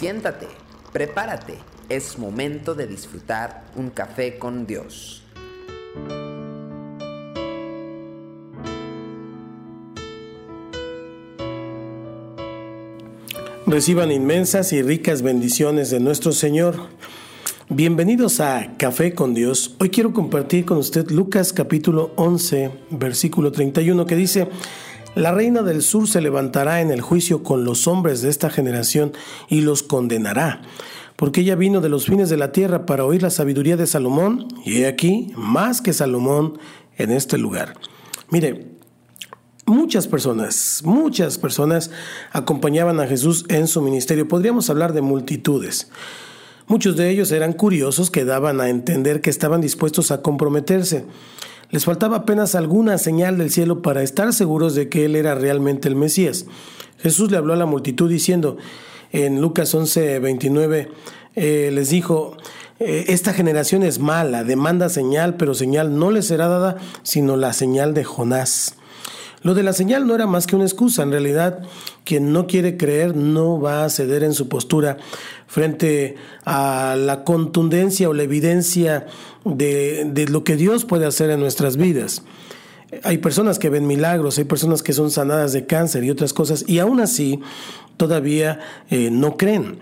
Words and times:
Siéntate, 0.00 0.46
prepárate, 0.94 1.58
es 1.90 2.18
momento 2.18 2.74
de 2.74 2.86
disfrutar 2.86 3.64
un 3.76 3.90
café 3.90 4.38
con 4.38 4.66
Dios. 4.66 5.22
Reciban 13.66 14.10
inmensas 14.10 14.72
y 14.72 14.80
ricas 14.80 15.20
bendiciones 15.20 15.90
de 15.90 16.00
nuestro 16.00 16.32
Señor. 16.32 16.76
Bienvenidos 17.68 18.40
a 18.40 18.78
Café 18.78 19.14
con 19.14 19.34
Dios. 19.34 19.76
Hoy 19.80 19.90
quiero 19.90 20.14
compartir 20.14 20.64
con 20.64 20.78
usted 20.78 21.10
Lucas 21.10 21.52
capítulo 21.52 22.12
11, 22.16 22.70
versículo 22.88 23.52
31, 23.52 24.06
que 24.06 24.16
dice, 24.16 24.48
La 25.14 25.32
reina 25.32 25.62
del 25.62 25.82
sur 25.82 26.08
se 26.08 26.20
levantará 26.20 26.80
en 26.80 26.90
el 26.90 27.00
juicio 27.00 27.42
con 27.42 27.64
los 27.64 27.88
hombres 27.88 28.22
de 28.22 28.30
esta 28.30 28.48
generación 28.48 29.12
y 29.48 29.60
los 29.62 29.82
condenará, 29.82 30.62
porque 31.16 31.40
ella 31.40 31.56
vino 31.56 31.80
de 31.80 31.88
los 31.88 32.06
fines 32.06 32.30
de 32.30 32.36
la 32.36 32.52
tierra 32.52 32.86
para 32.86 33.04
oír 33.04 33.22
la 33.22 33.30
sabiduría 33.30 33.76
de 33.76 33.88
Salomón, 33.88 34.46
y 34.64 34.82
he 34.82 34.86
aquí, 34.86 35.32
más 35.36 35.80
que 35.80 35.92
Salomón 35.92 36.58
en 36.96 37.10
este 37.10 37.38
lugar. 37.38 37.74
Mire, 38.30 38.70
Muchas 39.70 40.08
personas, 40.08 40.82
muchas 40.84 41.38
personas 41.38 41.92
acompañaban 42.32 42.98
a 42.98 43.06
Jesús 43.06 43.44
en 43.48 43.68
su 43.68 43.80
ministerio. 43.82 44.26
Podríamos 44.26 44.68
hablar 44.68 44.92
de 44.92 45.00
multitudes. 45.00 45.92
Muchos 46.66 46.96
de 46.96 47.08
ellos 47.08 47.30
eran 47.30 47.52
curiosos 47.52 48.10
que 48.10 48.24
daban 48.24 48.60
a 48.60 48.68
entender 48.68 49.20
que 49.20 49.30
estaban 49.30 49.60
dispuestos 49.60 50.10
a 50.10 50.22
comprometerse. 50.22 51.04
Les 51.70 51.84
faltaba 51.84 52.18
apenas 52.18 52.54
alguna 52.54 52.98
señal 52.98 53.38
del 53.38 53.50
cielo 53.50 53.80
para 53.80 54.02
estar 54.02 54.32
seguros 54.32 54.74
de 54.74 54.88
que 54.88 55.04
Él 55.04 55.14
era 55.14 55.36
realmente 55.36 55.88
el 55.88 55.94
Mesías. 55.94 56.46
Jesús 56.98 57.30
le 57.30 57.36
habló 57.36 57.52
a 57.52 57.56
la 57.56 57.66
multitud 57.66 58.10
diciendo 58.10 58.56
en 59.12 59.40
Lucas 59.40 59.72
11, 59.74 60.18
29, 60.18 60.90
eh, 61.36 61.70
les 61.72 61.90
dijo, 61.90 62.36
eh, 62.80 63.04
esta 63.08 63.32
generación 63.32 63.82
es 63.84 64.00
mala, 64.00 64.42
demanda 64.42 64.88
señal, 64.88 65.36
pero 65.36 65.54
señal 65.54 65.96
no 65.96 66.10
le 66.10 66.22
será 66.22 66.48
dada, 66.48 66.76
sino 67.02 67.36
la 67.36 67.52
señal 67.52 67.94
de 67.94 68.04
Jonás. 68.04 68.74
Lo 69.42 69.54
de 69.54 69.62
la 69.62 69.72
señal 69.72 70.06
no 70.06 70.14
era 70.14 70.26
más 70.26 70.46
que 70.46 70.56
una 70.56 70.64
excusa. 70.64 71.02
En 71.02 71.12
realidad, 71.12 71.60
quien 72.04 72.32
no 72.32 72.46
quiere 72.46 72.76
creer 72.76 73.16
no 73.16 73.60
va 73.60 73.84
a 73.84 73.90
ceder 73.90 74.22
en 74.22 74.34
su 74.34 74.48
postura 74.48 74.96
frente 75.46 76.16
a 76.44 76.96
la 76.98 77.24
contundencia 77.24 78.08
o 78.08 78.14
la 78.14 78.22
evidencia 78.22 79.06
de, 79.44 80.04
de 80.06 80.26
lo 80.26 80.44
que 80.44 80.56
Dios 80.56 80.84
puede 80.84 81.06
hacer 81.06 81.30
en 81.30 81.40
nuestras 81.40 81.76
vidas. 81.76 82.22
Hay 83.04 83.18
personas 83.18 83.58
que 83.58 83.68
ven 83.68 83.86
milagros, 83.86 84.38
hay 84.38 84.44
personas 84.44 84.82
que 84.82 84.92
son 84.92 85.10
sanadas 85.10 85.52
de 85.52 85.66
cáncer 85.66 86.04
y 86.04 86.10
otras 86.10 86.32
cosas, 86.32 86.64
y 86.66 86.80
aún 86.80 87.00
así 87.00 87.40
todavía 87.96 88.60
eh, 88.90 89.10
no 89.10 89.36
creen. 89.36 89.78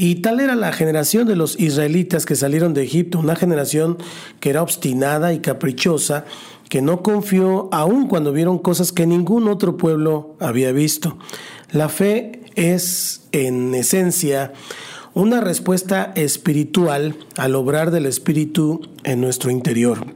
Y 0.00 0.16
tal 0.22 0.38
era 0.38 0.54
la 0.54 0.72
generación 0.72 1.26
de 1.26 1.34
los 1.34 1.58
israelitas 1.58 2.24
que 2.24 2.36
salieron 2.36 2.72
de 2.72 2.84
Egipto, 2.84 3.18
una 3.18 3.34
generación 3.34 3.98
que 4.38 4.50
era 4.50 4.62
obstinada 4.62 5.32
y 5.32 5.40
caprichosa, 5.40 6.24
que 6.68 6.80
no 6.80 7.02
confió 7.02 7.68
aun 7.72 8.06
cuando 8.06 8.32
vieron 8.32 8.60
cosas 8.60 8.92
que 8.92 9.06
ningún 9.06 9.48
otro 9.48 9.76
pueblo 9.76 10.36
había 10.38 10.70
visto. 10.70 11.18
La 11.72 11.88
fe 11.88 12.42
es, 12.54 13.22
en 13.32 13.74
esencia, 13.74 14.52
una 15.14 15.40
respuesta 15.40 16.12
espiritual 16.14 17.16
al 17.36 17.56
obrar 17.56 17.90
del 17.90 18.06
Espíritu 18.06 18.82
en 19.02 19.20
nuestro 19.20 19.50
interior. 19.50 20.06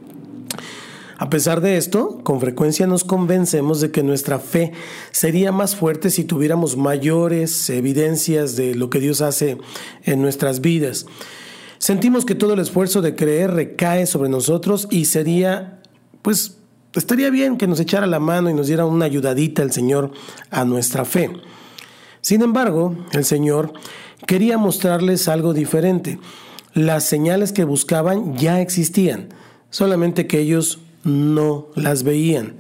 A 1.23 1.31
pesar 1.31 1.61
de 1.61 1.77
esto, 1.77 2.19
con 2.25 2.41
frecuencia 2.41 2.89
nos 2.89 3.05
convencemos 3.05 3.81
de 3.81 3.92
que 3.92 4.03
nuestra 4.03 4.41
fe 4.41 4.73
sería 5.12 5.53
más 5.53 5.77
fuerte 5.77 6.11
si 6.11 6.25
tuviéramos 6.25 6.77
mayores 6.77 7.70
evidencias 7.70 8.56
de 8.56 8.75
lo 8.75 8.91
que 8.91 8.98
Dios 8.98 9.20
hace 9.20 9.56
en 10.03 10.20
nuestras 10.20 10.61
vidas. 10.61 11.06
Sentimos 11.79 12.25
que 12.25 12.34
todo 12.34 12.55
el 12.55 12.59
esfuerzo 12.59 13.02
de 13.02 13.14
creer 13.14 13.52
recae 13.52 14.07
sobre 14.07 14.30
nosotros 14.30 14.89
y 14.91 15.05
sería 15.05 15.80
pues 16.23 16.57
estaría 16.92 17.30
bien 17.30 17.57
que 17.57 17.68
nos 17.68 17.79
echara 17.79 18.08
la 18.08 18.18
mano 18.18 18.51
y 18.51 18.55
nos 18.55 18.67
diera 18.67 18.85
una 18.85 19.05
ayudadita 19.05 19.63
el 19.63 19.70
Señor 19.70 20.11
a 20.51 20.64
nuestra 20.64 21.05
fe. 21.05 21.30
Sin 22.20 22.42
embargo, 22.42 22.97
el 23.13 23.24
Señor 23.24 23.73
quería 24.27 24.58
mostrarles 24.58 25.29
algo 25.29 25.55
diferente. 25.55 26.18
Las 26.74 27.05
señales 27.05 27.52
que 27.52 27.63
buscaban 27.63 28.36
ya 28.36 28.61
existían, 28.61 29.29
solamente 29.70 30.27
que 30.27 30.41
ellos 30.41 30.80
no 31.05 31.68
las 31.74 32.02
veían. 32.02 32.55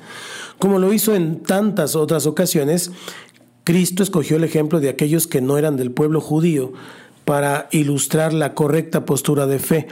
Como 0.58 0.78
lo 0.78 0.92
hizo 0.92 1.14
en 1.14 1.42
tantas 1.42 1.96
otras 1.96 2.26
ocasiones, 2.26 2.90
Cristo 3.64 4.02
escogió 4.02 4.36
el 4.36 4.44
ejemplo 4.44 4.80
de 4.80 4.88
aquellos 4.88 5.26
que 5.26 5.40
no 5.40 5.58
eran 5.58 5.76
del 5.76 5.92
pueblo 5.92 6.20
judío 6.20 6.72
para 7.24 7.68
ilustrar 7.70 8.32
la 8.32 8.54
correcta 8.54 9.04
postura 9.04 9.46
de 9.46 9.58
fe. 9.58 9.86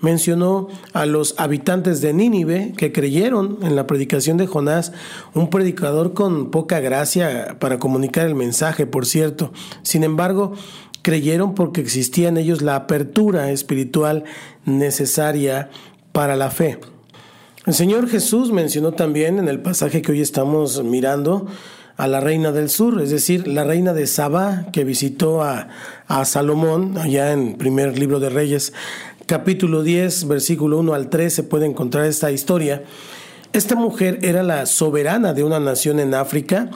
Mencionó 0.00 0.68
a 0.92 1.06
los 1.06 1.34
habitantes 1.38 2.00
de 2.00 2.12
Nínive 2.12 2.74
que 2.76 2.92
creyeron 2.92 3.58
en 3.62 3.74
la 3.74 3.86
predicación 3.86 4.36
de 4.36 4.46
Jonás, 4.46 4.92
un 5.32 5.48
predicador 5.48 6.12
con 6.12 6.50
poca 6.50 6.80
gracia 6.80 7.56
para 7.58 7.78
comunicar 7.78 8.26
el 8.26 8.34
mensaje, 8.34 8.86
por 8.86 9.06
cierto. 9.06 9.52
Sin 9.82 10.04
embargo, 10.04 10.52
creyeron 11.00 11.54
porque 11.54 11.80
existía 11.80 12.28
en 12.28 12.36
ellos 12.36 12.60
la 12.60 12.76
apertura 12.76 13.50
espiritual 13.50 14.24
necesaria 14.66 15.70
para 16.12 16.36
la 16.36 16.50
fe. 16.50 16.78
El 17.66 17.72
Señor 17.72 18.10
Jesús 18.10 18.52
mencionó 18.52 18.92
también 18.92 19.38
en 19.38 19.48
el 19.48 19.58
pasaje 19.58 20.02
que 20.02 20.12
hoy 20.12 20.20
estamos 20.20 20.84
mirando, 20.84 21.46
a 21.96 22.06
la 22.08 22.20
reina 22.20 22.52
del 22.52 22.68
sur, 22.68 23.00
es 23.00 23.08
decir, 23.08 23.48
la 23.48 23.64
reina 23.64 23.94
de 23.94 24.06
Saba 24.06 24.66
que 24.70 24.84
visitó 24.84 25.42
a, 25.42 25.68
a 26.06 26.24
Salomón 26.26 26.98
allá 26.98 27.32
en 27.32 27.54
primer 27.54 27.98
libro 27.98 28.20
de 28.20 28.28
Reyes, 28.28 28.74
capítulo 29.24 29.82
10, 29.82 30.28
versículo 30.28 30.78
1 30.78 30.92
al 30.92 31.08
3 31.08 31.32
se 31.32 31.42
puede 31.42 31.64
encontrar 31.64 32.04
esta 32.04 32.30
historia. 32.30 32.82
Esta 33.54 33.76
mujer 33.76 34.18
era 34.20 34.42
la 34.42 34.66
soberana 34.66 35.32
de 35.32 35.44
una 35.44 35.58
nación 35.58 36.00
en 36.00 36.12
África, 36.12 36.68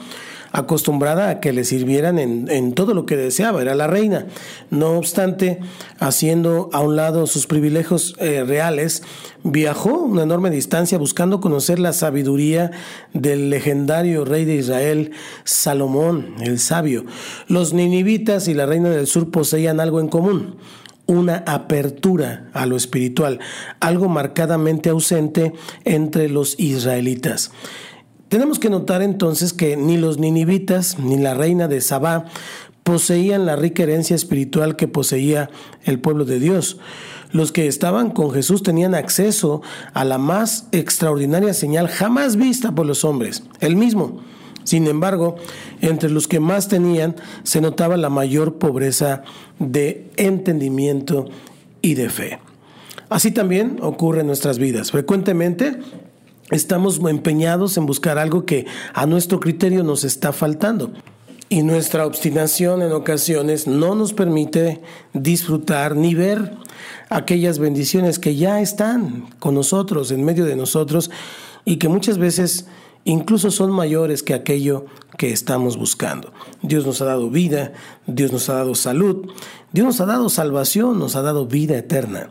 acostumbrada 0.51 1.29
a 1.29 1.39
que 1.39 1.53
le 1.53 1.63
sirvieran 1.63 2.19
en, 2.19 2.73
todo 2.73 2.93
lo 2.93 3.05
que 3.05 3.17
deseaba, 3.17 3.61
era 3.61 3.75
la 3.75 3.87
reina. 3.87 4.27
No 4.69 4.97
obstante, 4.97 5.59
haciendo 5.99 6.69
a 6.73 6.79
un 6.79 6.95
lado 6.95 7.27
sus 7.27 7.47
privilegios 7.47 8.15
eh, 8.19 8.43
reales, 8.45 9.03
viajó 9.43 9.91
una 9.99 10.23
enorme 10.23 10.49
distancia 10.49 10.97
buscando 10.97 11.39
conocer 11.39 11.79
la 11.79 11.93
sabiduría 11.93 12.71
del 13.13 13.49
legendario 13.49 14.25
rey 14.25 14.45
de 14.45 14.55
Israel, 14.55 15.11
Salomón, 15.43 16.35
el 16.41 16.59
sabio. 16.59 17.05
Los 17.47 17.73
ninivitas 17.73 18.47
y 18.47 18.53
la 18.53 18.65
reina 18.65 18.89
del 18.89 19.07
sur 19.07 19.31
poseían 19.31 19.79
algo 19.79 19.99
en 19.99 20.07
común 20.07 20.57
una 21.09 21.37
apertura 21.47 22.51
a 22.53 22.67
lo 22.67 22.75
espiritual, 22.75 23.39
algo 23.79 24.07
marcadamente 24.09 24.89
ausente 24.89 25.53
entre 25.83 26.29
los 26.29 26.53
israelitas. 26.59 27.51
Tenemos 28.29 28.59
que 28.59 28.69
notar 28.69 29.01
entonces 29.01 29.53
que 29.53 29.75
ni 29.75 29.97
los 29.97 30.19
ninivitas 30.19 30.99
ni 30.99 31.17
la 31.17 31.33
reina 31.33 31.67
de 31.67 31.81
Sabá 31.81 32.25
poseían 32.83 33.47
la 33.47 33.55
rica 33.55 33.81
herencia 33.83 34.15
espiritual 34.15 34.75
que 34.75 34.87
poseía 34.87 35.49
el 35.83 35.99
pueblo 35.99 36.25
de 36.25 36.39
Dios. 36.39 36.77
Los 37.31 37.51
que 37.51 37.67
estaban 37.67 38.11
con 38.11 38.31
Jesús 38.31 38.61
tenían 38.61 38.93
acceso 38.93 39.63
a 39.93 40.05
la 40.05 40.19
más 40.19 40.67
extraordinaria 40.71 41.55
señal 41.55 41.87
jamás 41.87 42.35
vista 42.35 42.73
por 42.73 42.85
los 42.85 43.03
hombres, 43.03 43.43
el 43.61 43.75
mismo. 43.75 44.21
Sin 44.63 44.85
embargo, 44.85 45.35
entre 45.81 46.11
los 46.11 46.27
que 46.27 46.39
más 46.39 46.67
tenían 46.67 47.15
se 47.41 47.61
notaba 47.61 47.97
la 47.97 48.09
mayor 48.09 48.59
pobreza 48.59 49.23
de 49.57 50.11
entendimiento 50.17 51.29
y 51.81 51.95
de 51.95 52.09
fe. 52.09 52.39
Así 53.09 53.31
también 53.31 53.79
ocurre 53.81 54.21
en 54.21 54.27
nuestras 54.27 54.59
vidas. 54.59 54.91
Frecuentemente 54.91 55.79
estamos 56.51 56.99
empeñados 57.07 57.77
en 57.77 57.85
buscar 57.85 58.17
algo 58.17 58.45
que 58.45 58.65
a 58.93 59.05
nuestro 59.05 59.39
criterio 59.39 59.83
nos 59.83 60.03
está 60.03 60.33
faltando. 60.33 60.91
Y 61.51 61.63
nuestra 61.63 62.05
obstinación 62.05 62.83
en 62.83 62.91
ocasiones 62.91 63.65
no 63.65 63.95
nos 63.95 64.13
permite 64.13 64.81
disfrutar 65.13 65.95
ni 65.95 66.13
ver 66.13 66.53
aquellas 67.09 67.57
bendiciones 67.57 68.19
que 68.19 68.35
ya 68.35 68.61
están 68.61 69.29
con 69.39 69.55
nosotros, 69.55 70.11
en 70.11 70.23
medio 70.23 70.45
de 70.45 70.55
nosotros, 70.55 71.09
y 71.65 71.77
que 71.77 71.89
muchas 71.89 72.19
veces 72.19 72.67
incluso 73.03 73.49
son 73.49 73.71
mayores 73.71 74.21
que 74.21 74.35
aquello 74.35 74.85
que 75.17 75.31
estamos 75.31 75.75
buscando. 75.75 76.31
Dios 76.61 76.85
nos 76.85 77.01
ha 77.01 77.05
dado 77.05 77.31
vida, 77.31 77.73
Dios 78.05 78.31
nos 78.31 78.47
ha 78.49 78.53
dado 78.53 78.75
salud, 78.75 79.31
Dios 79.73 79.87
nos 79.87 80.01
ha 80.01 80.05
dado 80.05 80.29
salvación, 80.29 80.99
nos 80.99 81.15
ha 81.15 81.23
dado 81.23 81.47
vida 81.47 81.77
eterna. 81.77 82.29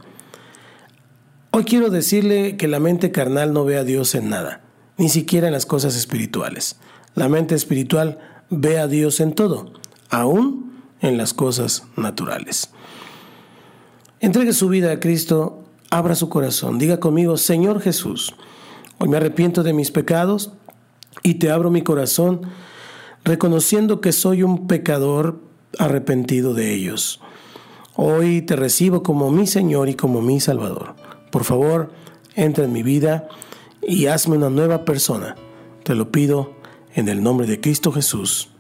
Hoy 1.59 1.65
quiero 1.65 1.91
decirle 1.91 2.57
que 2.57 2.69
la 2.69 2.79
mente 2.79 3.11
carnal 3.11 3.53
no 3.53 3.65
ve 3.65 3.79
a 3.79 3.83
Dios 3.83 4.15
en 4.15 4.31
nada, 4.31 4.61
ni 4.97 5.09
siquiera 5.09 5.49
en 5.49 5.53
las 5.53 5.67
cosas 5.67 5.97
espirituales. 5.97 6.79
La 7.17 7.29
mente 7.29 7.57
espiritual 7.57 8.21
ve 8.49 8.79
a 8.79 8.87
Dios 8.87 9.19
en 9.19 9.33
todo, 9.33 9.73
aún 10.09 10.85
en 11.01 11.19
las 11.19 11.35
cosas 11.35 11.83
naturales. 11.97 12.71
Entregue 14.21 14.53
su 14.53 14.69
vida 14.69 14.93
a 14.93 15.01
Cristo, 15.01 15.65
abra 15.91 16.15
su 16.15 16.29
corazón, 16.29 16.79
diga 16.79 17.01
conmigo, 17.01 17.37
Señor 17.37 17.81
Jesús, 17.81 18.37
hoy 18.99 19.09
me 19.09 19.17
arrepiento 19.17 19.65
de 19.65 19.73
mis 19.73 19.91
pecados 19.91 20.53
y 21.25 21.41
te 21.41 21.51
abro 21.51 21.73
mi 21.73 21.83
corazón, 21.83 22.43
reconociendo 23.25 24.01
que 24.01 24.13
soy 24.13 24.45
un 24.45 24.69
pecador 24.69 25.41
arrepentido 25.77 26.55
de 26.55 26.73
ellos. 26.73 27.21
Hoy 27.97 28.43
te 28.43 28.55
recibo 28.55 29.03
como 29.03 29.33
mi 29.33 29.49
Señor 29.49 29.89
y 29.89 29.95
como 29.95 30.23
mi 30.23 30.39
Salvador. 30.39 30.95
Por 31.31 31.45
favor, 31.45 31.91
entra 32.35 32.65
en 32.65 32.73
mi 32.73 32.83
vida 32.83 33.29
y 33.83 34.07
hazme 34.07 34.37
una 34.37 34.51
nueva 34.51 34.85
persona. 34.85 35.37
Te 35.85 35.95
lo 35.95 36.11
pido 36.11 36.55
en 36.95 37.09
el 37.09 37.23
nombre 37.23 37.47
de 37.47 37.61
Cristo 37.61 37.93
Jesús. 37.93 38.51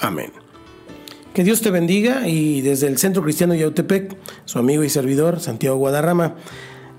Amén. 0.00 0.32
Que 1.32 1.42
Dios 1.42 1.62
te 1.62 1.70
bendiga 1.70 2.28
y 2.28 2.60
desde 2.60 2.86
el 2.86 2.98
Centro 2.98 3.22
Cristiano 3.22 3.54
Yautepec, 3.54 4.16
su 4.44 4.58
amigo 4.58 4.84
y 4.84 4.90
servidor 4.90 5.40
Santiago 5.40 5.76
Guadarrama, 5.76 6.36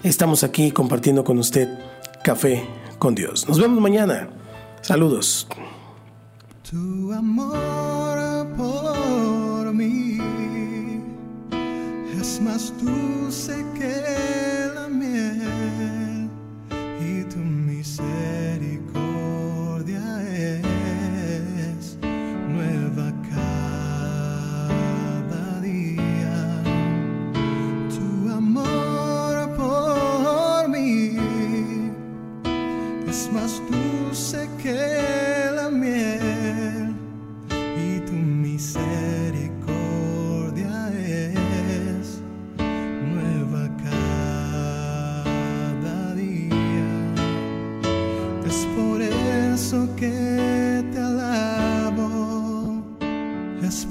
estamos 0.03 0.43
aquí 0.43 0.71
compartiendo 0.71 1.23
con 1.23 1.37
usted 1.39 1.69
café 2.23 2.65
con 2.99 3.15
Dios. 3.15 3.47
Nos 3.47 3.59
vemos 3.59 3.79
mañana. 3.79 4.29
Saludos. 4.81 5.47
Tu 6.69 7.13
amor 7.13 8.47
por 8.57 8.85
la 14.87 16.05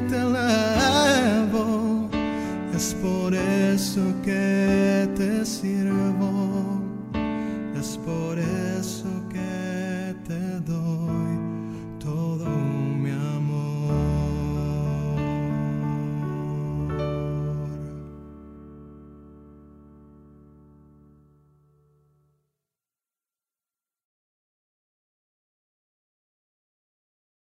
te 0.00 0.16
elevo, 0.16 2.08
es 2.74 2.94
por 2.94 3.34
eso 3.34 4.00
que 4.24 5.08
te 5.16 5.44
sirvo, 5.44 6.80
es 7.78 7.98
por 7.98 8.38
eso 8.38 9.08
que 9.30 10.14
te 10.26 10.60
doy. 10.60 11.03